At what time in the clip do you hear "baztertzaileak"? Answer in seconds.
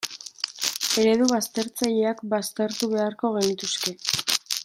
1.31-2.25